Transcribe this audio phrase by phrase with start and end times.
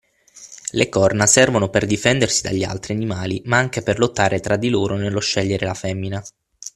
[0.71, 4.95] Le corna servono per difendersi dagli altri animali ma anche per lottare tra di loro
[4.97, 6.23] nello scegliere la femmina.